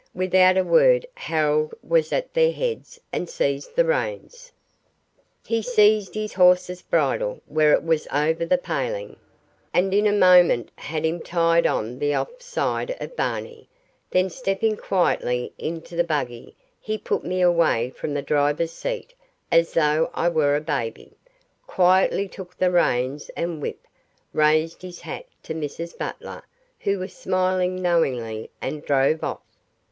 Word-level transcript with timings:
Without 0.15 0.57
a 0.57 0.63
word 0.63 1.05
Harold 1.13 1.75
was 1.83 2.11
at 2.11 2.33
their 2.33 2.51
heads 2.51 2.99
and 3.13 3.29
seized 3.29 3.75
the 3.75 3.85
reins. 3.85 4.51
He 5.45 5.61
seized 5.61 6.15
his 6.15 6.33
horse's 6.33 6.81
bridle, 6.81 7.39
where 7.45 7.71
it 7.73 7.83
was 7.83 8.07
over 8.11 8.43
the 8.43 8.57
paling, 8.57 9.15
and 9.71 9.93
in 9.93 10.07
a 10.07 10.11
moment 10.11 10.71
had 10.75 11.05
him 11.05 11.19
tied 11.19 11.67
on 11.67 11.99
the 11.99 12.15
off 12.15 12.41
side 12.41 12.97
of 12.99 13.15
Barney, 13.15 13.69
then 14.09 14.31
stepping 14.31 14.75
quietly 14.75 15.53
into 15.59 15.95
the 15.95 16.03
buggy 16.03 16.55
he 16.79 16.97
put 16.97 17.23
me 17.23 17.39
away 17.39 17.91
from 17.91 18.15
the 18.15 18.23
driver's 18.23 18.71
seat 18.71 19.13
as 19.51 19.73
though 19.73 20.09
I 20.15 20.29
were 20.29 20.55
a 20.55 20.61
baby, 20.61 21.13
quietly 21.67 22.27
took 22.27 22.57
the 22.57 22.71
reins 22.71 23.29
and 23.37 23.61
whip, 23.61 23.85
raised 24.33 24.81
his 24.81 25.01
hat 25.01 25.25
to 25.43 25.53
Mrs 25.53 25.95
Butler, 25.95 26.41
who 26.79 26.97
was 26.97 27.13
smiling 27.13 27.79
knowingly, 27.83 28.49
and 28.59 28.83
drove 28.83 29.23
off. 29.23 29.41